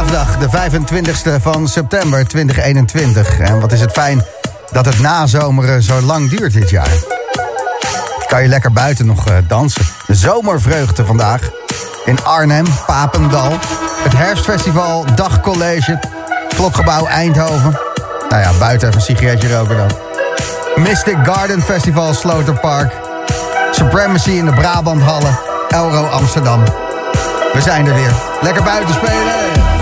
[0.00, 3.38] Vandaag de 25e van september 2021.
[3.38, 4.24] En wat is het fijn
[4.70, 6.90] dat het nazomeren zo lang duurt dit jaar.
[8.26, 9.82] Kan je lekker buiten nog eh, dansen.
[10.06, 11.50] De zomervreugde vandaag.
[12.04, 13.52] In Arnhem, Papendal.
[14.02, 15.98] Het herfstfestival Dagcollege.
[16.48, 17.78] Klokgebouw Eindhoven.
[18.28, 19.90] Nou ja, buiten even een sigaretje roken dan.
[20.76, 22.92] Mystic Garden Festival Sloterpark.
[23.70, 25.38] Supremacy in de Brabanthallen.
[25.68, 26.64] Elro Amsterdam.
[27.52, 28.12] We zijn er weer.
[28.40, 29.79] Lekker buiten spelen.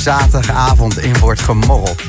[0.00, 2.02] Zaterdagavond in wordt gemorreld.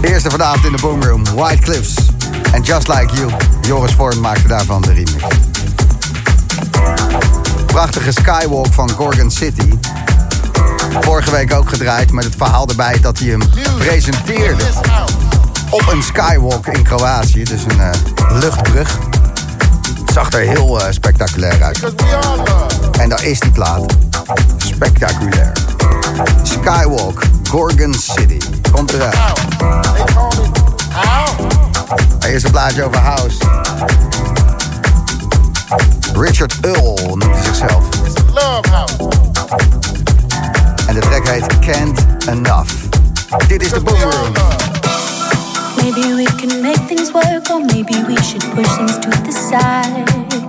[0.00, 1.94] Eerste vanavond in de Boomroom, White Cliffs
[2.52, 3.30] en Just Like You.
[3.60, 5.24] Joris Vorn maakte daarvan de remix.
[7.66, 9.72] Prachtige Skywalk van Gorgon City.
[11.00, 13.42] Vorige week ook gedraaid met het verhaal erbij dat hij hem
[13.78, 14.64] presenteerde
[15.70, 17.44] op een skywalk in Kroatië.
[17.44, 17.90] Dus een eh,
[18.30, 18.98] luchtbrug.
[20.00, 21.80] Het zag er heel eh, spectaculair uit.
[22.98, 24.07] En daar is die plaat.
[24.78, 25.52] Spectaculair.
[26.44, 28.38] Skywalk, Gorgon City.
[28.72, 29.14] Komt eruit.
[30.90, 31.46] House.
[32.28, 33.36] Eerst een plaatje over House.
[36.14, 37.84] Richard Earl noemt hij zichzelf.
[38.34, 38.96] Love house.
[40.86, 42.72] En de track heet Can't Enough.
[43.48, 44.12] Dit is de Boomroom.
[44.12, 44.56] love.
[45.76, 50.47] Maybe we can make things work, or maybe we should push things to the side.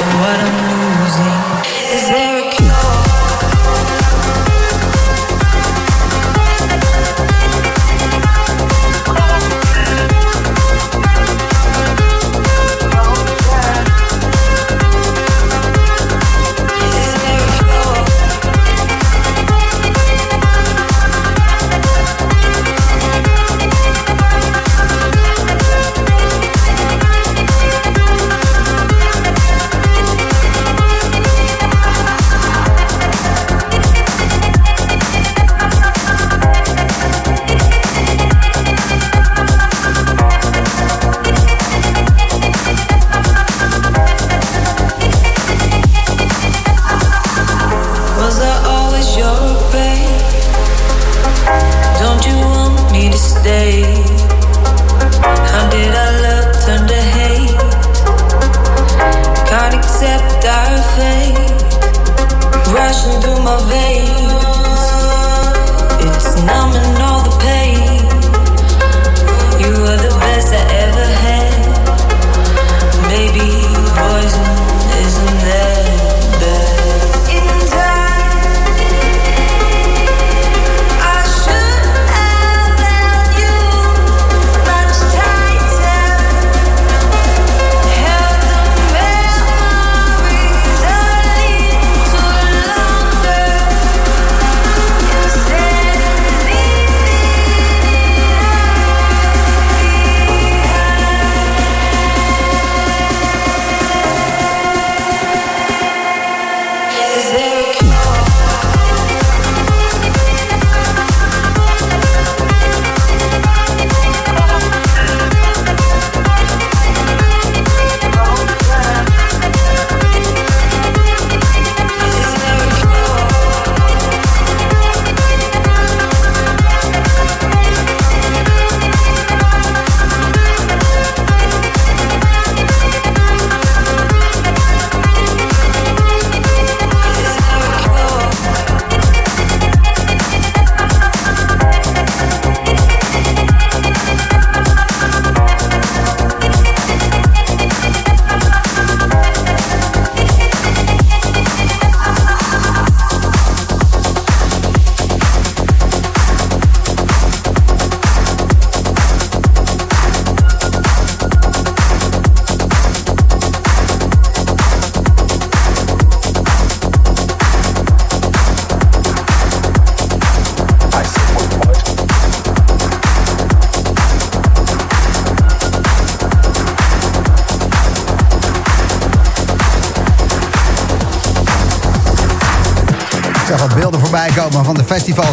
[0.00, 1.59] what I'm losing.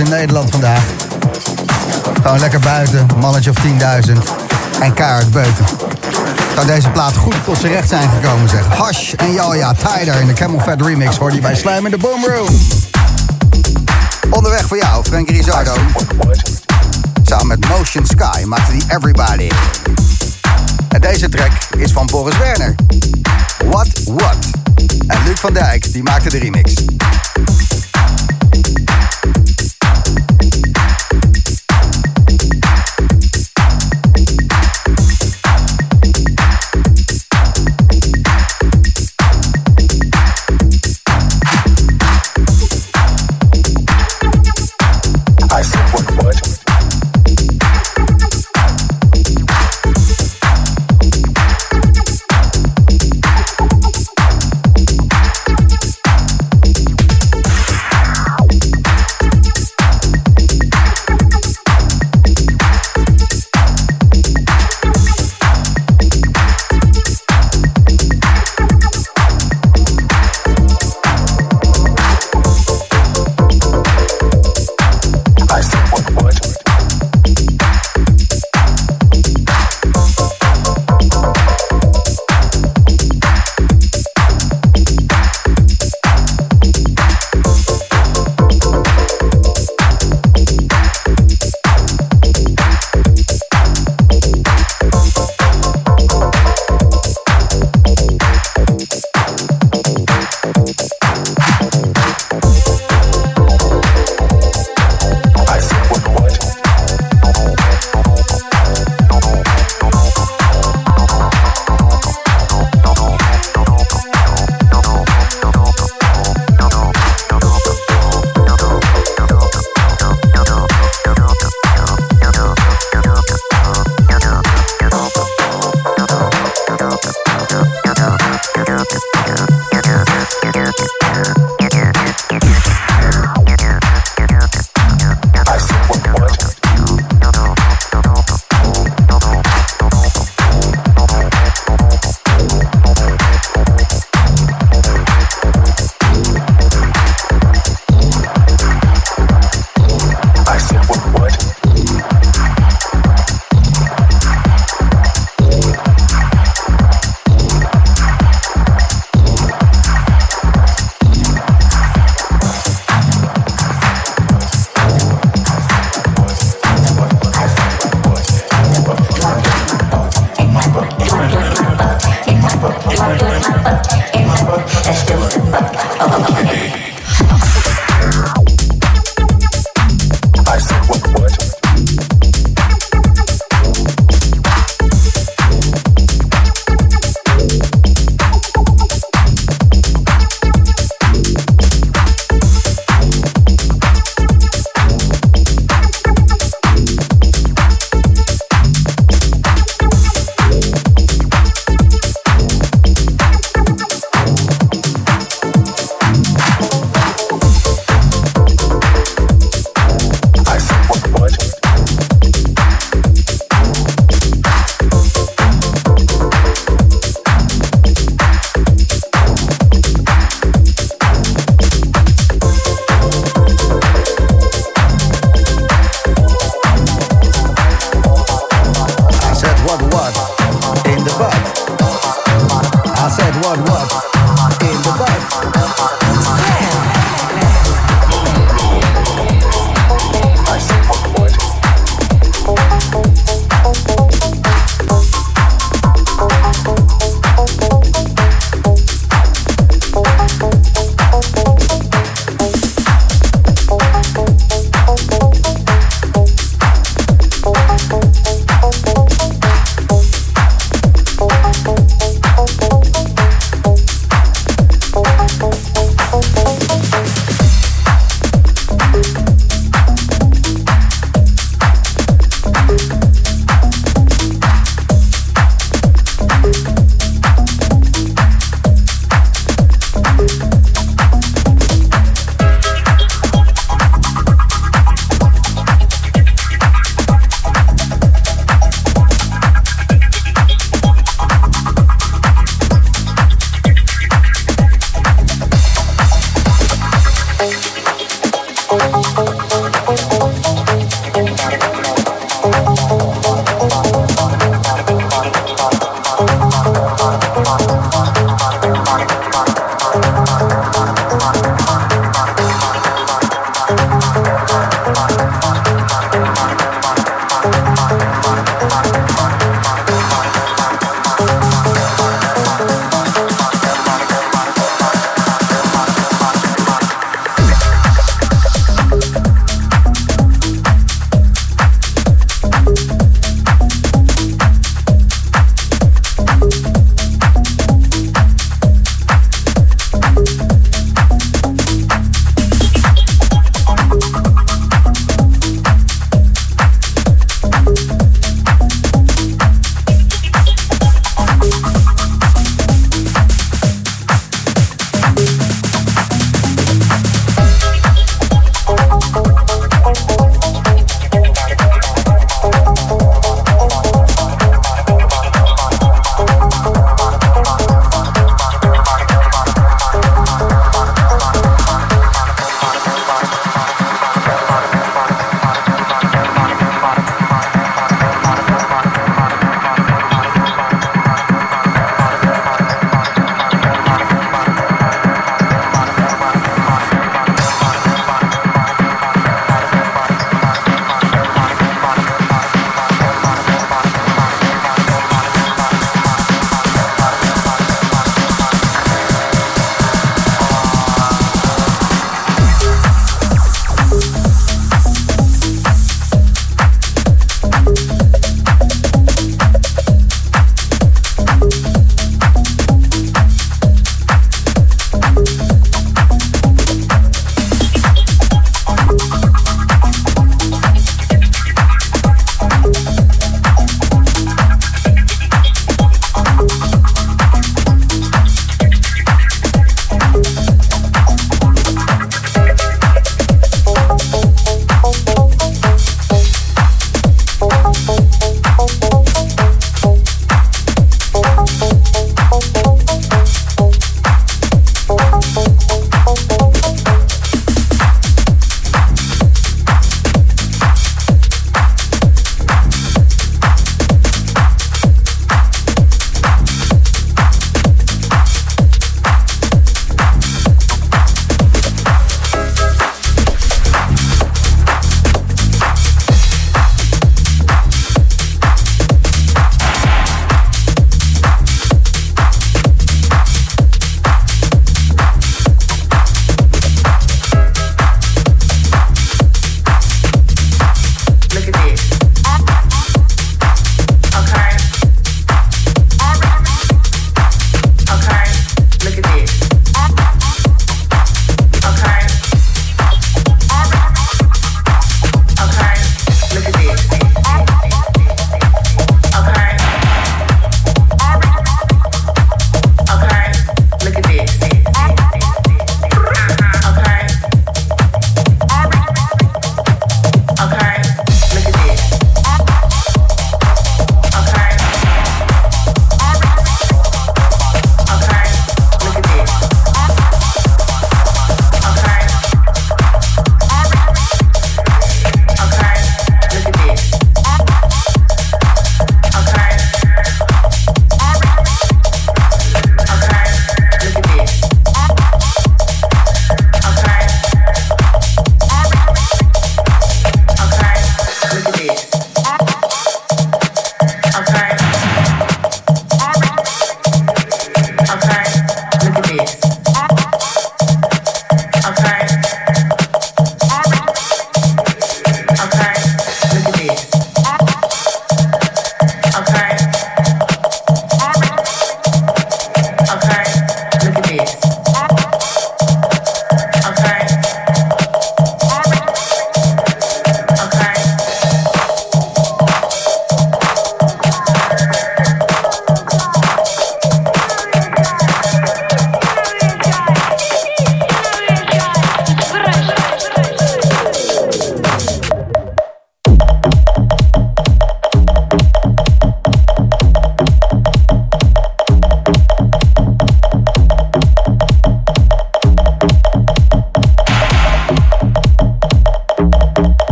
[0.00, 0.82] In Nederland vandaag.
[2.22, 3.56] Gewoon lekker buiten, mannetje of
[4.06, 4.12] 10.000
[4.80, 5.64] en kaart beuten.
[6.54, 8.66] Zou deze plaat goed tot zijn recht zijn gekomen, zeg.
[8.66, 11.98] Hash en Jalja, Tider in de Camel Fat remix hoor je bij Slam in de
[11.98, 12.58] Boom Room.
[14.30, 15.74] Onderweg voor jou, Frankie Rizardo.
[17.24, 19.48] Samen met Motion Sky maakte die Everybody.
[20.88, 22.74] En deze track is van Boris Werner.
[23.66, 24.36] What What.
[25.06, 26.74] En Luc van Dijk, die maakte de remix.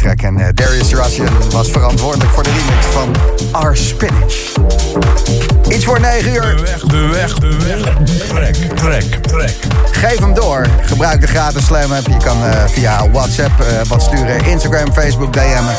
[0.00, 0.22] Track.
[0.22, 3.14] En eh, Darius Russian was verantwoordelijk voor de remix van
[3.50, 4.34] Our Spinach.
[5.68, 6.56] Iets voor 9 uur.
[6.56, 7.96] De weg, de weg, de weg.
[8.28, 9.56] Trek, trek, trek.
[9.90, 10.66] Geef hem door.
[10.82, 12.06] Gebruik de gratis Slam app.
[12.06, 14.44] Je kan eh, via WhatsApp eh, wat sturen.
[14.44, 15.76] Instagram, Facebook, DM'en.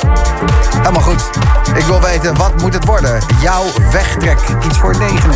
[0.78, 1.30] Helemaal goed.
[1.78, 3.20] Ik wil weten, wat moet het worden?
[3.42, 4.40] Jouw wegtrek.
[4.66, 5.30] Iets voor 9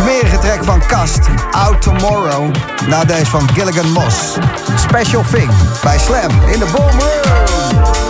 [0.00, 1.18] Smerige track van Kast.
[1.50, 2.54] Out Tomorrow.
[2.88, 4.36] Na deze van Gilligan Moss.
[4.76, 5.50] Special Thing.
[5.82, 8.09] Bij Slam in de Boom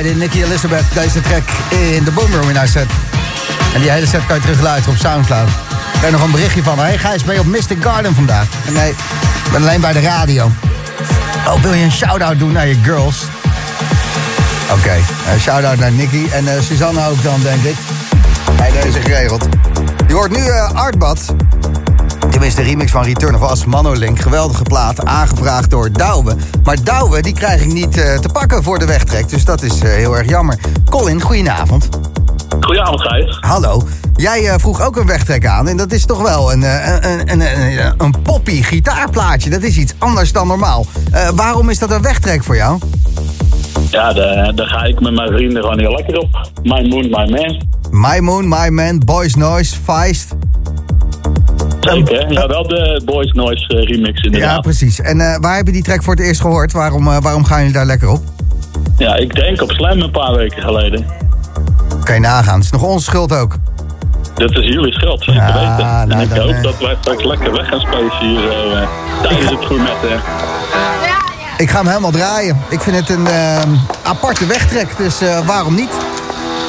[0.00, 2.86] draaide Nicky Elizabeth deze track in de Boomroom in haar set.
[3.74, 5.48] En die hele set kan je terugluisteren op Soundcloud.
[5.48, 7.02] Ik krijg nog een berichtje van haar.
[7.02, 8.46] Hey ben je op Mystic Garden vandaag?
[8.66, 10.50] En nee, ik ben alleen bij de radio.
[11.46, 13.24] Oh, wil je een shout-out doen naar je girls?
[14.72, 14.94] Oké,
[15.32, 17.76] een shout-out naar Nicky en eh, Suzanne ook dan, denk ik.
[18.52, 19.48] Hij heeft ze geregeld.
[20.06, 21.34] Je hoort nu eh, Artbad.
[22.40, 24.20] Tenminste, de remix van Return of Us, Manolink.
[24.20, 26.36] Geweldige plaat, aangevraagd door Douwe.
[26.64, 29.28] Maar Douwe, die krijg ik niet eh, te pakken voor de wegtrek.
[29.28, 30.58] Dus dat is eh, heel erg jammer.
[30.90, 31.88] Colin, goedenavond.
[32.60, 33.38] Goedenavond, Gijs.
[33.40, 33.82] Hallo.
[34.14, 35.68] Jij eh, vroeg ook een wegtrek aan.
[35.68, 39.50] En dat is toch wel een, een, een, een, een poppy gitaarplaatje.
[39.50, 40.86] Dat is iets anders dan normaal.
[41.34, 42.78] Waarom is dat een wegtrek voor jou?
[43.90, 46.48] Ja, daar, daar ga ik met mijn vrienden gewoon heel lekker op.
[46.62, 47.68] My Moon, My Man.
[47.90, 50.29] My Moon, My Man, Boys Noise, Feist.
[51.94, 52.32] Zeker.
[52.32, 54.60] Ja, wel de Boys Noise eh, remix Ja, inderdaad.
[54.62, 55.00] precies.
[55.00, 56.72] En eh, waar heb je die track voor het eerst gehoord?
[56.72, 58.22] Waarom, eh, waarom gaan jullie daar lekker op?
[58.96, 61.06] Ja, ik denk op Slam een paar weken geleden.
[62.04, 62.54] Kan je nagaan.
[62.54, 63.56] Het is nog onze schuld ook.
[64.34, 66.08] Dat is jullie schuld, zeker Ja, weten.
[66.08, 68.88] nou, en ik hoop dat wij straks lekker weg gaan spelen hier zo, eh,
[69.22, 70.20] tijdens het gourmetten.
[71.56, 72.56] Ik ga hem helemaal draaien.
[72.68, 73.26] Ik vind het een
[74.02, 75.90] aparte wegtrek, dus eh, waarom niet?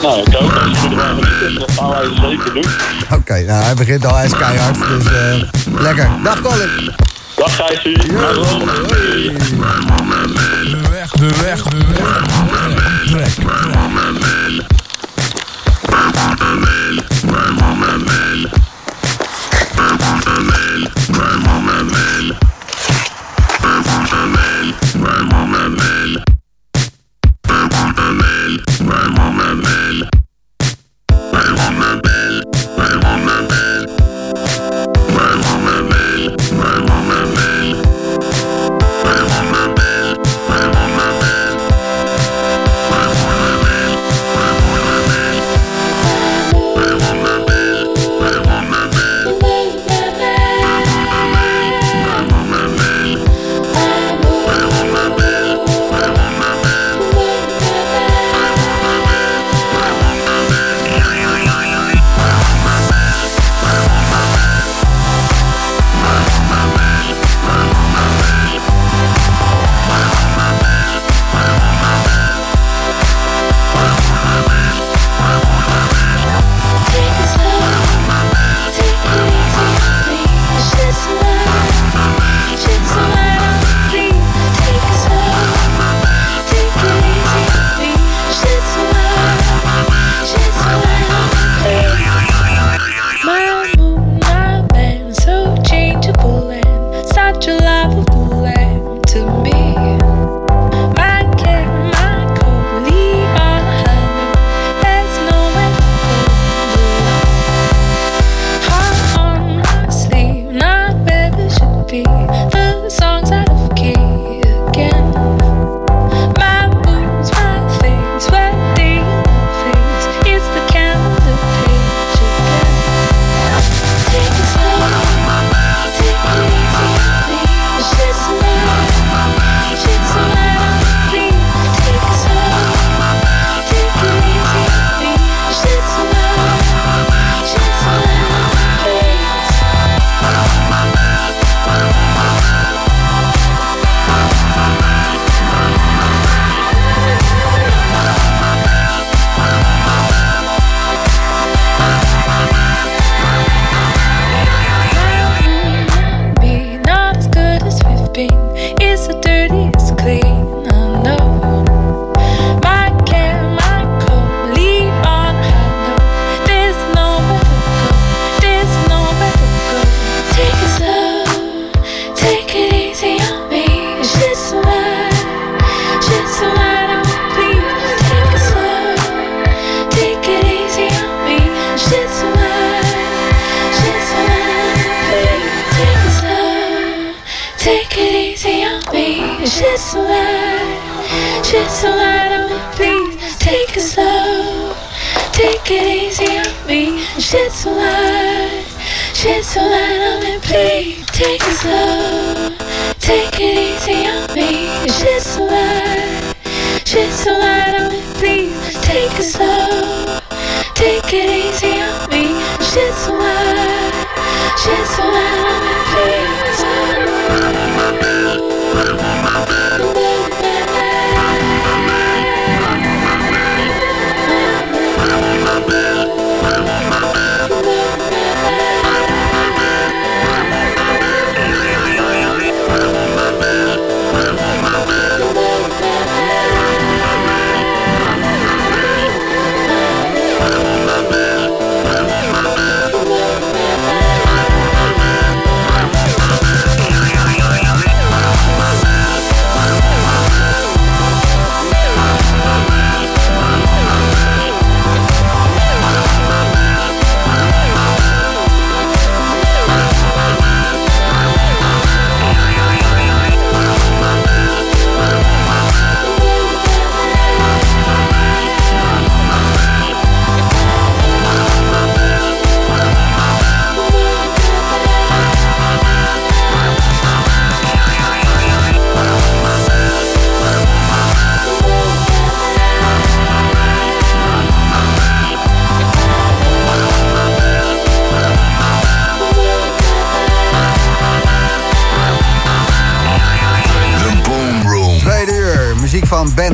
[0.02, 1.60] Nou, ik hoop dat je er wel niet is.
[1.60, 2.66] Dat gaan wij zeker doen.
[3.12, 6.10] Oké, nou hij begint al, hij is keihard, dus eh, lekker.
[6.24, 6.92] Dag Colin.
[7.36, 8.14] Dag Gijsie.
[8.16, 8.44] Hallo.
[8.44, 8.68] De
[10.90, 12.22] weg, de weg, de weg.
[13.06, 13.92] Trek, trek.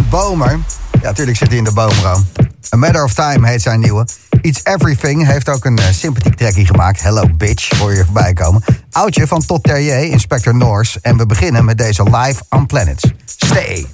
[0.09, 0.59] Bomer.
[1.01, 2.27] Ja, tuurlijk zit hij in de boomroom.
[2.73, 4.07] A Matter of Time heet zijn nieuwe.
[4.41, 7.01] It's Everything heeft ook een eh, sympathiek trekkie gemaakt.
[7.01, 8.63] Hello Bitch, hoor je voorbij komen.
[8.91, 10.99] Oudje van Tot Terrier, Inspector Norse.
[11.01, 13.03] En we beginnen met deze live on Planets.
[13.25, 13.87] Stay!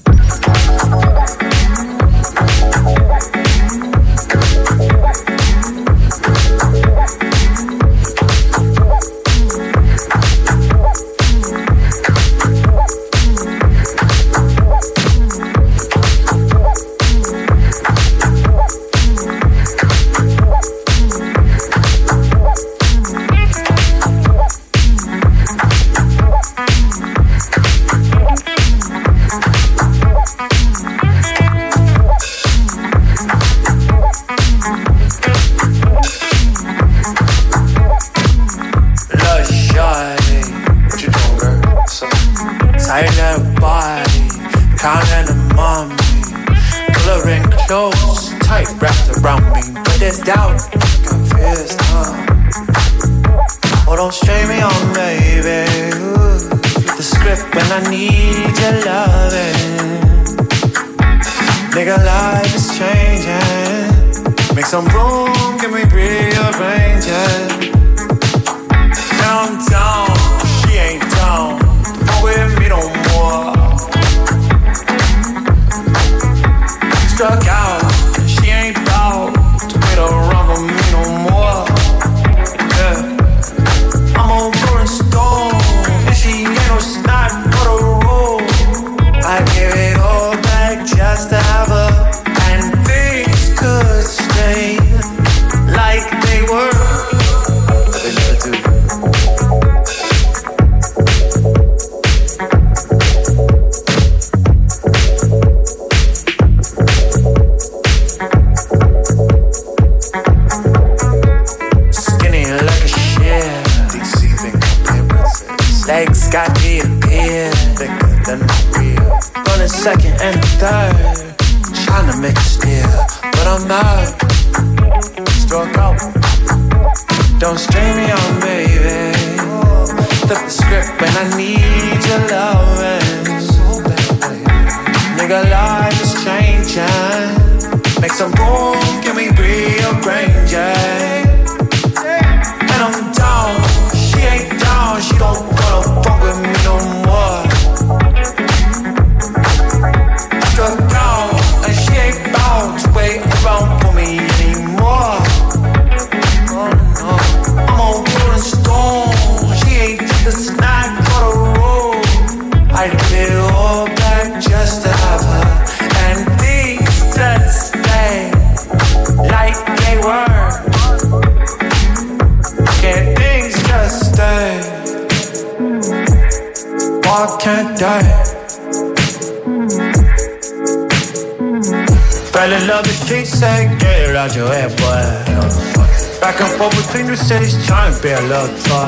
[186.93, 188.87] finger city's trying to be a little toy.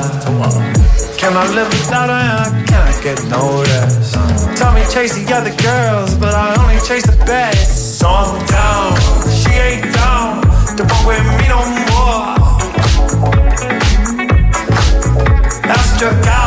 [1.18, 2.64] Can I live without her?
[2.64, 4.14] Can I can't get noticed?
[4.56, 7.98] Tell me chase the other girls, but I only chase the best.
[7.98, 8.94] So I'm down,
[9.40, 10.42] she ain't down
[10.76, 12.36] to walk with me no more.
[15.66, 16.45] That's your out.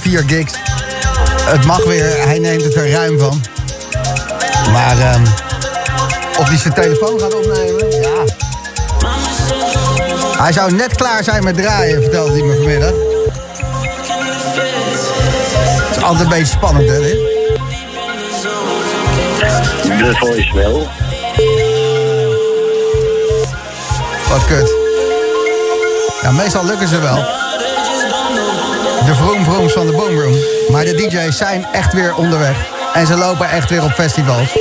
[0.00, 0.52] Vier gigs.
[1.42, 3.40] Het mag weer, hij neemt het er ruim van.
[4.72, 5.22] Maar ehm,
[6.38, 8.24] of hij zijn telefoon gaat opnemen, ja.
[10.42, 12.92] Hij zou net klaar zijn met draaien, vertelde hij me vanmiddag.
[15.88, 17.18] Het is altijd een beetje spannend, hè, dit?
[19.82, 20.88] De voice wel.
[24.28, 24.72] Wat kut.
[26.22, 27.24] Ja, meestal lukken ze wel.
[29.10, 30.36] De vroom vrooms van de Boomroom.
[30.68, 32.56] Maar de DJ's zijn echt weer onderweg.
[32.94, 34.56] En ze lopen echt weer op festivals.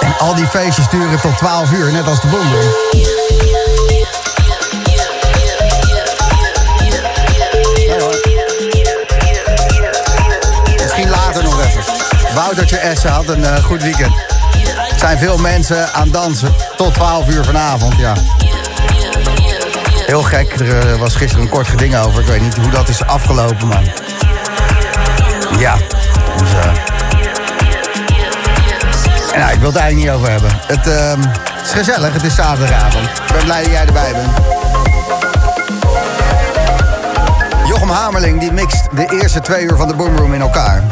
[0.00, 2.74] En al die feestjes duren tot 12 uur, net als de Boomroom.
[10.82, 11.82] Misschien later nog even.
[12.34, 14.12] Woutertje Essen had een eh, goed weekend.
[14.92, 16.54] Er zijn veel mensen aan dansen.
[16.76, 18.12] Tot 12 uur vanavond, ja.
[20.10, 22.20] Heel gek, er eh, was gisteren een kort geding over.
[22.20, 23.82] Ik weet niet hoe dat is afgelopen, maar...
[25.58, 25.76] Ja,
[26.36, 26.52] dus...
[26.52, 26.66] eh,
[29.32, 30.50] en nou, ik wil het eigenlijk niet over hebben.
[30.66, 33.04] Het, ehm, het is gezellig, het is zaterdagavond.
[33.04, 34.30] Ik ben blij dat jij erbij bent.
[37.68, 40.82] Jochem Hamerling die mixt de eerste twee uur van de Boomroom in elkaar.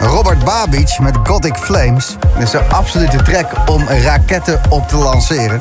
[0.00, 2.16] Robert Babic met Gothic Flames.
[2.38, 5.58] Is een absolute trek om raketten op te lanceren.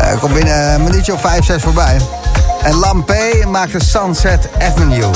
[0.00, 2.00] Eh, komt binnen een minuutje of vijf, zes voorbij.
[2.62, 5.10] En Lampé maakt de Sunset Avenue.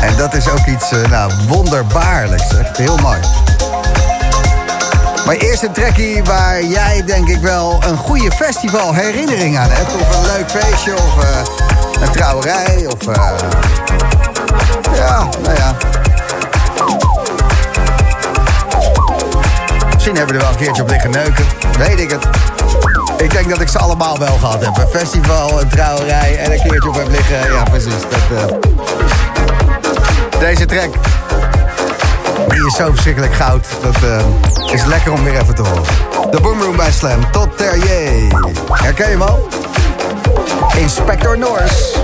[0.00, 2.56] En dat is ook iets eh, nou, wonderbaarlijks.
[2.56, 3.18] Echt heel mooi.
[5.26, 9.94] Maar eerst een trekkie waar jij denk ik wel een goede festival herinnering aan hebt.
[9.94, 13.06] Of een leuk feestje, of eh, een trouwerij, of...
[13.06, 13.30] eh,
[14.94, 15.74] ja, nou ja.
[19.92, 21.44] Misschien hebben we er wel een keertje op liggen neuken.
[21.78, 22.26] Weet ik het.
[23.26, 24.76] Ik denk dat ik ze allemaal wel gehad heb.
[24.76, 27.52] Een festival, een trouwerij en een keertje op heb liggen.
[27.52, 27.92] Ja, precies.
[27.92, 28.56] Dat, eh,
[30.38, 30.94] Deze track.
[32.48, 33.66] Die is zo verschrikkelijk goud.
[33.82, 35.82] Dat eh, is lekker om weer even te horen.
[36.30, 37.30] De Boomroom bij Slam.
[37.30, 38.32] Tot Terrier.
[38.72, 39.34] Herken je hem?
[40.82, 41.94] Inspector Norse.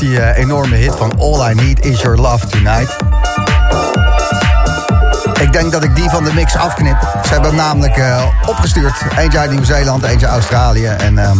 [0.00, 2.96] Die eh, enorme hit van All I Need Is Your Love Tonight.
[5.40, 6.96] Ik denk dat ik die van de mix afknip.
[7.24, 8.94] Ze hebben hem namelijk eh, opgestuurd.
[9.16, 10.86] Eentje uit Nieuw-Zeeland, eentje uit Australië.
[10.86, 11.38] En ehm,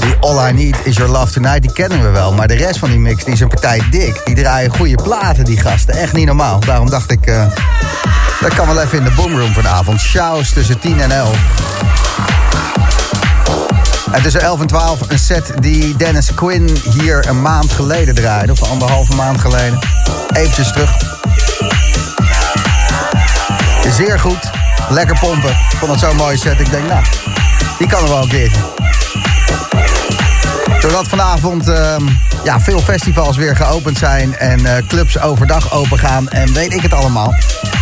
[0.00, 2.32] die All I Need Is Your Love Tonight, die kennen we wel.
[2.32, 4.20] Maar de rest van die mix, die is een partij dik.
[4.24, 5.94] Die draaien goede platen, die gasten.
[5.94, 6.60] Echt niet normaal.
[6.60, 7.44] Daarom dacht ik, eh,
[8.40, 10.00] dat kan wel even in de boomroom vanavond.
[10.00, 12.01] Shows tussen 10 en 11.
[14.12, 18.52] En tussen 11 en 12 een set die Dennis Quinn hier een maand geleden draaide.
[18.52, 19.78] Of anderhalve maand geleden.
[20.32, 20.96] Eventjes terug.
[23.96, 24.50] Zeer goed.
[24.88, 25.50] Lekker pompen.
[25.50, 26.60] Ik vond het zo'n mooie set.
[26.60, 27.04] Ik denk, nou,
[27.78, 28.60] die kan er wel een keertje.
[30.80, 32.02] Doordat vanavond ehm,
[32.44, 36.82] ja, veel festivals weer geopend zijn en eh, clubs overdag open gaan en weet ik
[36.82, 37.34] het allemaal.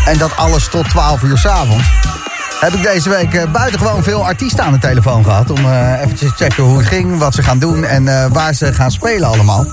[0.04, 1.88] En dat alles tot 12 uur s'avonds.
[2.60, 5.50] Heb ik deze week eh, buitengewoon veel artiesten aan de telefoon gehad.
[5.50, 8.54] Om eh even te checken hoe het ging, wat ze gaan doen en eh, waar
[8.54, 9.66] ze gaan spelen allemaal.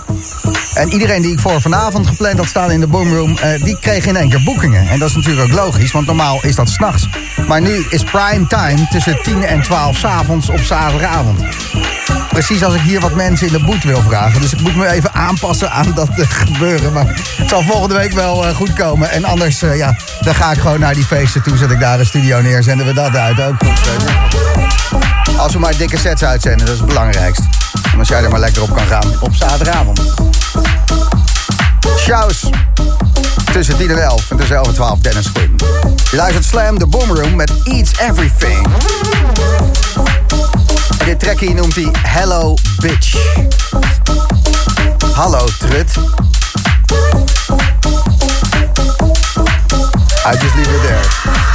[0.73, 4.05] En iedereen die ik voor vanavond gepland had staan in de boomroom, eh, die kreeg
[4.05, 4.87] in één keer boekingen.
[4.87, 7.09] En dat is natuurlijk ook logisch, want normaal is dat s'nachts.
[7.47, 11.43] Maar nu is prime time tussen 10 en 12 s'avonds op zaterdagavond.
[12.29, 14.41] Precies als ik hier wat mensen in de boet wil vragen.
[14.41, 16.93] Dus ik moet me even aanpassen aan dat gebeuren.
[16.93, 17.05] Maar
[17.37, 19.11] het zal volgende week wel goed komen.
[19.11, 19.95] En anders, ja,
[20.27, 21.57] dan ga ik gewoon naar die feesten toe.
[21.57, 23.41] Zet ik daar een studio neer, zenden we dat uit.
[23.41, 23.95] Ook je.
[25.37, 27.43] Als we maar dikke sets uitzenden, dat is het belangrijkste.
[27.91, 30.01] En als jij er maar lekker op kan gaan op zaterdagavond.
[31.99, 32.49] Shows.
[33.51, 35.55] Tussen 10 en 11 en tussen 11 en 12 Dennis Quinn.
[36.11, 38.67] Je luistert Slam, de Boomroom met Eats Everything.
[41.05, 43.17] Dit trekje noemt hij Hello Bitch.
[45.13, 46.26] Hallo Trut.
[50.27, 51.46] I just leave it there.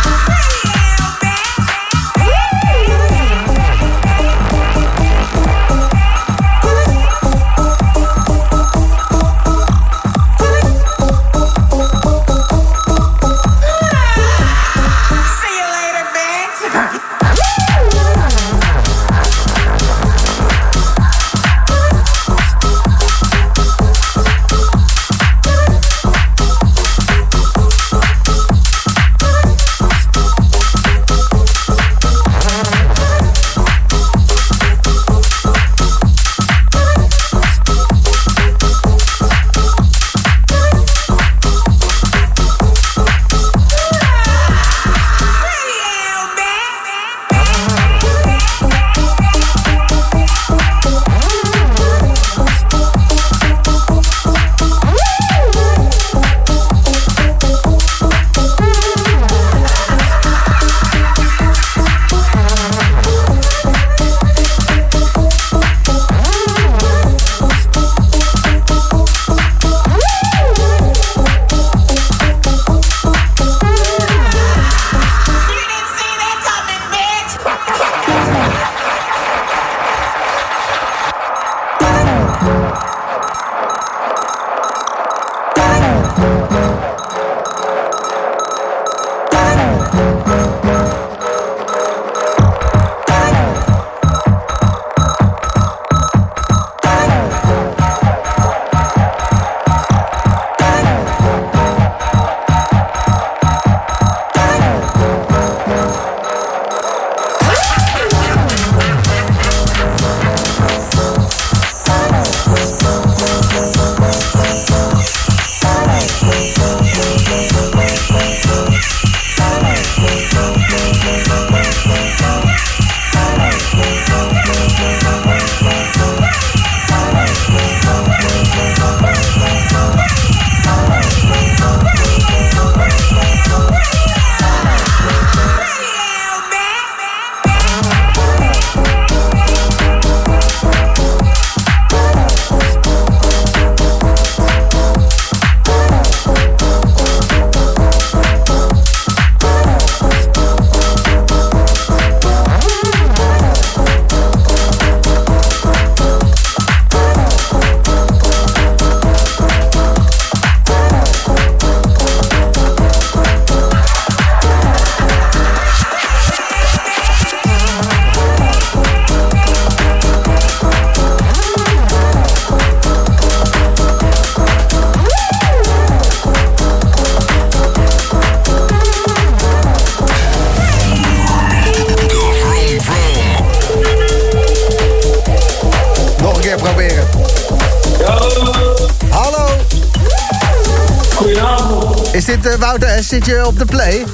[193.40, 194.04] Op de play?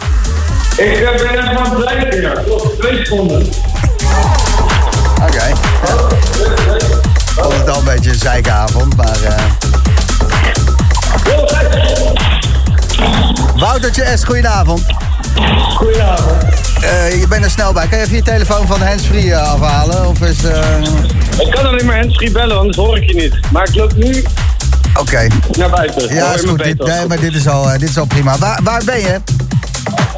[0.76, 2.32] Ik ben aan het blijven, ja.
[2.44, 3.46] Klopt, twee seconden.
[5.22, 5.52] Oké.
[7.58, 9.22] Het al een beetje een zeikavond, maar...
[9.22, 9.42] eh
[13.56, 14.82] Woutertje S, goedenavond.
[15.76, 16.42] Goedenavond.
[16.80, 17.86] Eh, je bent er snel bij.
[17.86, 20.06] Kan je even je telefoon van handsfree eh, afhalen?
[20.08, 20.38] Of is...
[21.38, 23.38] Ik kan alleen maar handsfree bellen, anders hoor ik je niet.
[23.52, 24.24] Maar ik loop nu
[24.98, 25.26] Oké.
[25.58, 26.14] naar buiten.
[26.14, 26.64] Ja, is goed.
[26.64, 28.38] Dit, nee, maar dit is al, eh, dit is al prima.
[28.38, 29.20] Waar, waar ben je?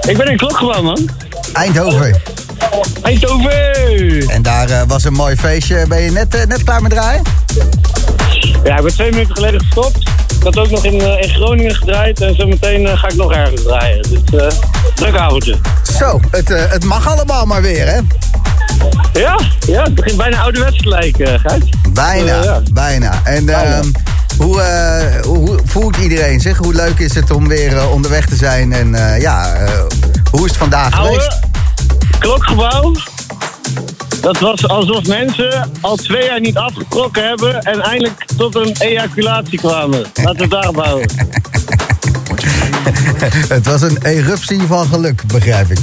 [0.08, 1.08] Ik ben in Klokgebouw, man.
[1.52, 2.22] Eindhoven.
[3.02, 4.28] Eindhoven!
[4.28, 5.84] En daar eh, was een mooi feestje.
[5.88, 7.22] Ben je net, eh, net klaar met draaien?
[8.64, 9.98] Ja, ik ben twee minuten geleden gestopt.
[10.38, 13.62] Ik had ook nog in, in Groningen gedraaid en zometeen eh, ga ik nog ergens
[13.62, 14.02] draaien.
[14.02, 14.48] Dus eh
[14.94, 15.56] druk avondje.
[15.98, 18.00] Zo, het, het mag allemaal maar weer, hè?
[19.12, 21.62] Ja, ja, het begint bijna ouderwets te lijken, Gijs.
[21.88, 22.60] Bijna, ja.
[22.72, 23.20] bijna.
[23.24, 23.80] En Bijna.
[24.40, 26.58] Hoe, eh, hoe voelt iedereen zich?
[26.58, 28.72] Hoe leuk is het om weer eh, onderweg te zijn?
[28.72, 29.56] En eh, ja,
[30.30, 31.28] hoe is het vandaag geweest?
[31.30, 31.48] Oude
[32.18, 32.94] klokgebouw.
[34.20, 39.58] Dat was alsof mensen al twee jaar niet afgetrokken hebben en eindelijk tot een ejaculatie
[39.58, 39.98] kwamen.
[40.14, 41.10] Laten we het daarop houden.
[43.56, 45.78] het was een eruptie van geluk, begrijp ik.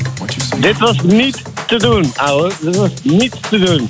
[0.58, 2.52] Dit was niet te doen, ouwe.
[2.62, 3.90] Dit was niet te doen.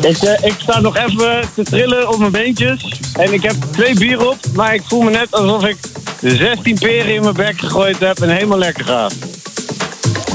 [0.00, 3.00] Ik, eh, ik sta nog even te trillen op mijn beentjes.
[3.12, 5.76] En ik heb twee bier op, maar ik voel me net alsof ik
[6.20, 9.08] 16 peren in mijn bek gegooid heb en helemaal lekker ga.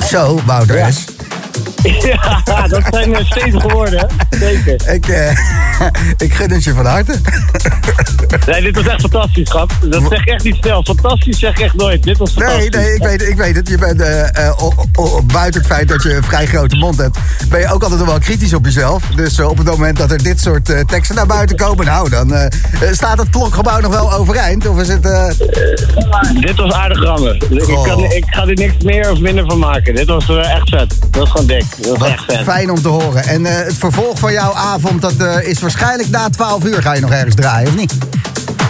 [0.10, 1.06] Zo, Wouter S.
[2.46, 4.38] Ja, dat zijn stevige woorden, hè?
[4.38, 4.94] Zeker.
[4.94, 5.32] Ik, eh,
[6.26, 7.14] ik gun het je van harte.
[8.46, 9.72] Nee, dit was echt fantastisch, schat.
[9.86, 10.84] Dat zeg ik echt niet snel.
[10.84, 12.04] Fantastisch zeg ik echt nooit.
[12.04, 12.70] Dit was fantastisch.
[12.70, 13.68] Nee, nee, ik weet, ik weet het.
[13.68, 16.98] Je bent, eh, eh, o- o- buiten het feit dat je een vrij grote mond
[16.98, 17.18] hebt,
[17.50, 19.04] ben je ook altijd nog wel kritisch op jezelf.
[19.16, 22.50] Dus eh, op het moment dat er dit soort teksten naar buiten komen, nou, dan
[22.92, 24.68] staat het klokgebouw nog wel overeind.
[24.68, 25.04] Of is het...
[26.40, 27.36] Dit was aardig rammen.
[27.50, 27.84] Ik, Goh.
[27.84, 29.96] kan, ik ga er niks meer of minder van maken.
[29.96, 30.90] Dit was echt vet.
[31.00, 31.66] Dat was gewoon dik.
[32.44, 33.24] Fijn om te horen.
[33.24, 36.94] En eh, het vervolg van jouw avond, dat eh, is waarschijnlijk na 12 uur ga
[36.94, 37.94] je nog ergens draaien, of niet?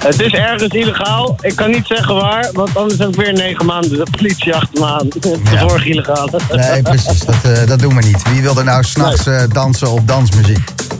[0.03, 1.37] Het is ergens illegaal.
[1.41, 4.79] Ik kan niet zeggen waar, want anders heb ik weer negen maanden de politie achter
[4.79, 5.07] me aan.
[5.51, 5.59] Ja.
[5.67, 6.29] Vorig illegaal.
[6.51, 7.19] Nee, precies.
[7.19, 8.21] Dat, eh, dat doen we niet.
[8.31, 10.59] Wie wil er nou s'nachts eh dansen op dansmuziek?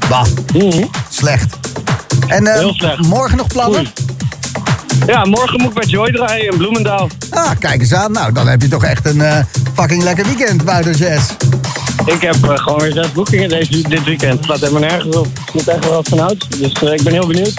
[0.10, 0.26] Bah,
[1.10, 1.56] slecht.
[2.28, 2.60] En eh, Mhm.
[2.60, 3.00] Heel slecht.
[3.08, 3.80] morgen nog plannen?
[3.80, 3.92] Oei.
[5.06, 7.08] Ja, morgen moet ik bij Joy draaien in Bloemendaal.
[7.30, 8.12] Ah, kijk eens aan.
[8.12, 9.24] Nou, dan heb je toch echt een
[9.76, 11.24] fucking lekker weekend, Wouter Jazz.
[12.06, 14.34] Ik heb eh, gewoon weer zes boekingen deze, dit weekend.
[14.34, 15.26] Het slaat helemaal nergens op.
[15.26, 16.46] Ik moet echt wel wat van hout.
[16.60, 17.54] Dus eh, ik ben heel benieuwd.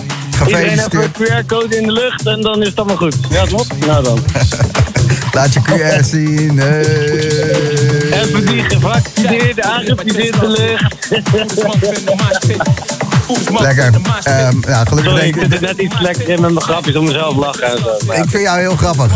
[0.47, 1.31] Iedereen even Gefeliciteerd.
[1.31, 3.17] een QR-code in de lucht en dan is het allemaal goed.
[3.31, 3.67] Ja, toch?
[3.87, 4.19] Nou dan.
[5.33, 6.59] Laat je QR zien.
[6.59, 6.81] Hey.
[8.23, 11.09] Even die gevaccineerde, aangepineerde lucht.
[13.61, 13.91] Lekker.
[14.23, 16.97] Ehm, nou, gelukkig Sorry, denk ik zit er net iets lekker in met mijn grapjes
[16.97, 17.97] om mezelf lachen en zo.
[18.07, 19.13] Maar ja, Ik vind jou heel grappig.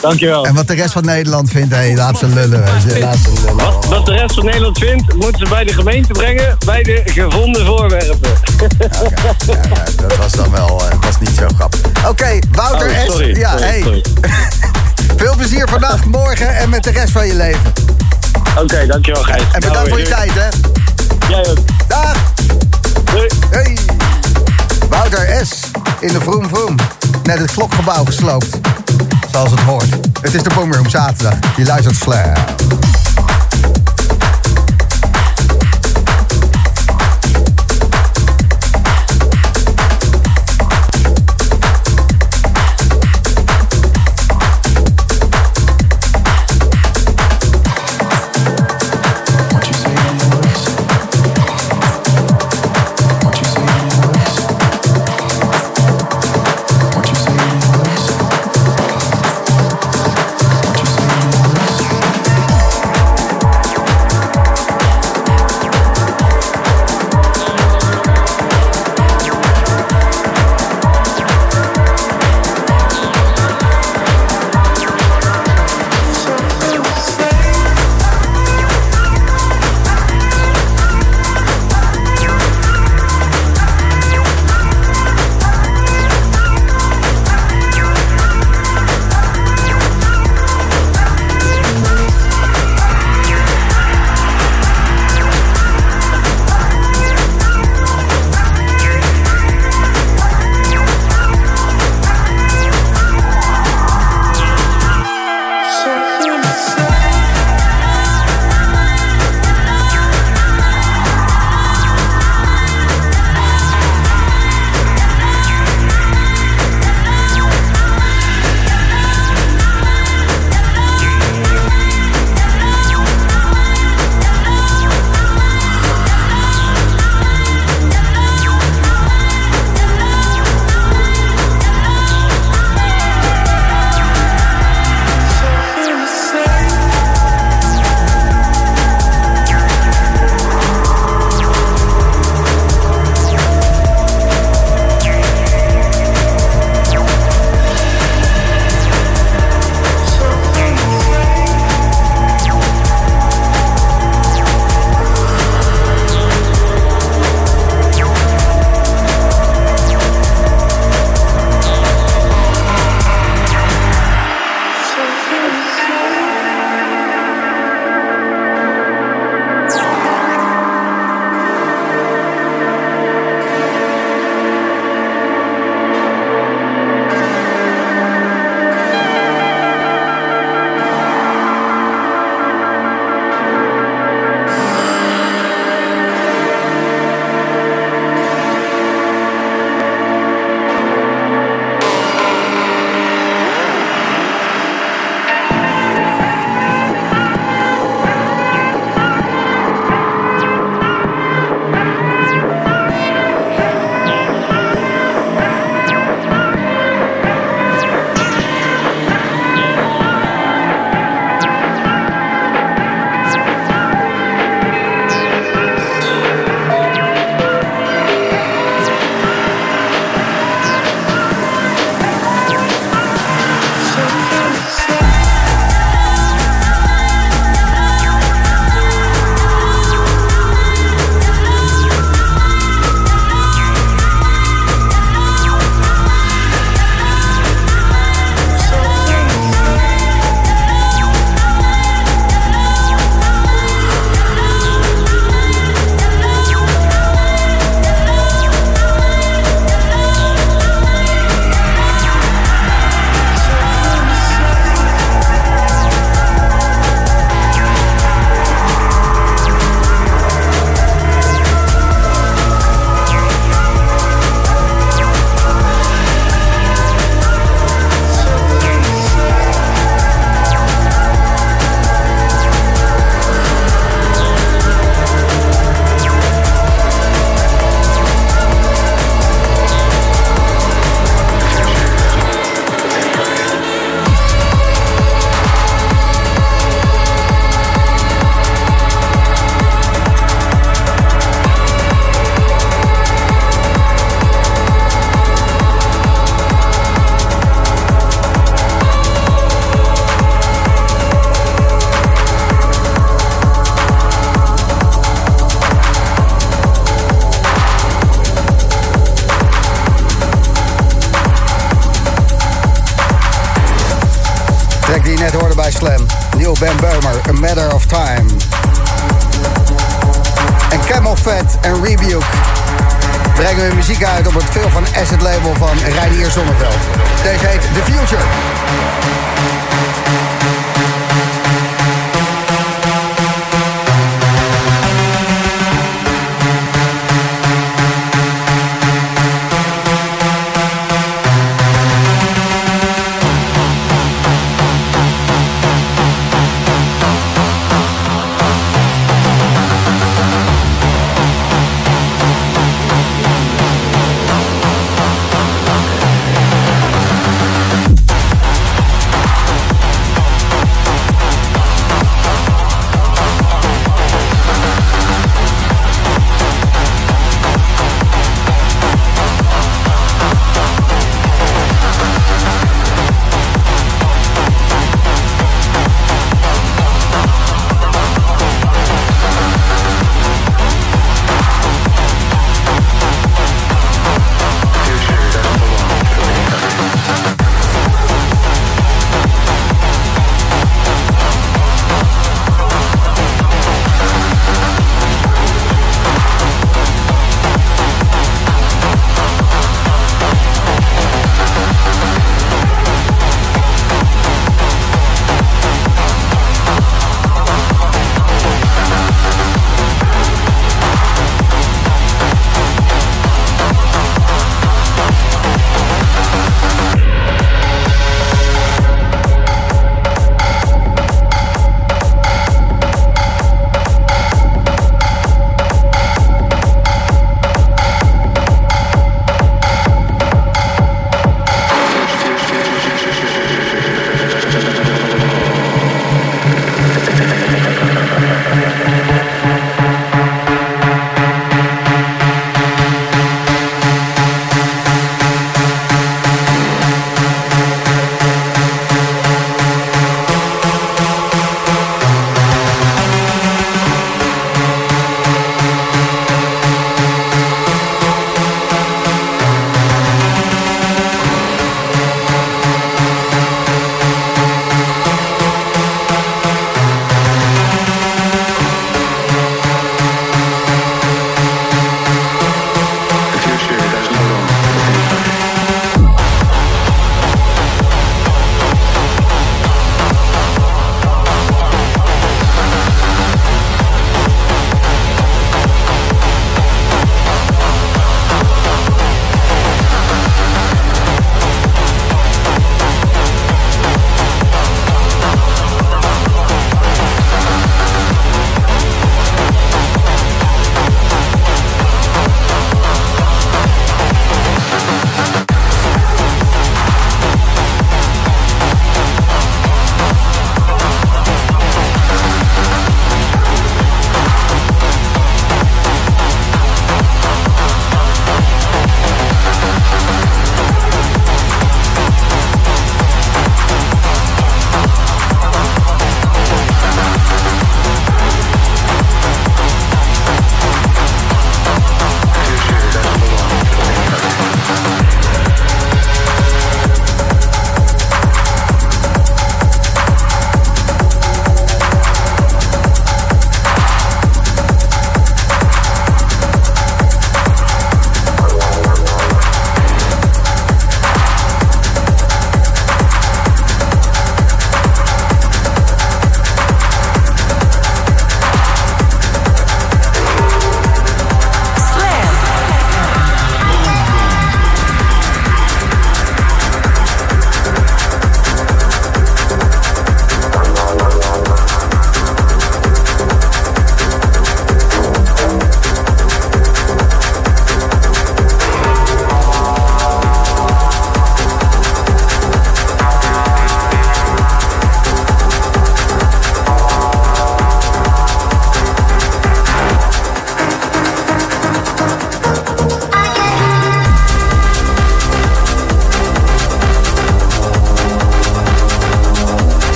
[0.00, 0.44] Dankjewel.
[0.46, 2.64] En wat de rest van Nederland vindt, hé, laat ze lullen.
[2.64, 3.00] weet je.
[3.00, 3.56] Laat ze lullen.
[3.56, 7.02] Wat, wat de rest van Nederland vindt, moeten ze bij de gemeente brengen bij de
[7.04, 8.30] gevonden voorwerpen.
[8.58, 8.66] Ja,
[9.46, 11.80] ja, dat was dan wel eh, was niet zo grappig.
[12.08, 13.18] Oké, Wouter Oh, S.
[13.18, 13.80] Ja, sorry, hey.
[13.82, 14.04] sorry.
[15.16, 17.72] Veel plezier vandaag, morgen en met de rest van je leven.
[18.58, 19.42] Oké, dankjewel Gijs.
[19.42, 20.48] En bedankt Nou, voor je tijd, hè.
[21.28, 21.58] Jij ook.
[21.88, 22.16] Dag.
[23.14, 23.28] Doei.
[23.50, 23.78] Hey.
[24.88, 25.70] Wouter S.
[26.00, 26.76] in de Vroom Vroom.
[27.22, 28.58] Net het klokgebouw gesloopt.
[29.30, 29.88] Zoals het hoort.
[30.20, 31.38] Het is de Boomroom zaterdag.
[31.56, 32.32] Je luistert Slam.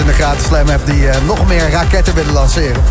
[0.00, 2.82] In de gratis Slam app die eh, nog meer raketten willen lanceren.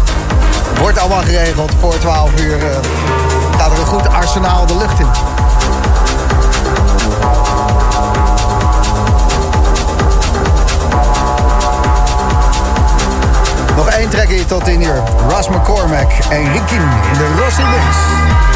[0.79, 1.71] Wordt allemaal geregeld.
[1.79, 2.77] Voor 12 uur eh,
[3.57, 5.07] gaat er een goed arsenaal de lucht in.
[13.75, 15.03] Nog één hier tot 10 uur.
[15.29, 16.81] Russ McCormack en Rikin
[17.11, 18.48] in de Rossi Mix.